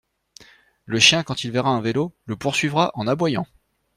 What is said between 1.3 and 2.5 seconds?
il verra un vélo, le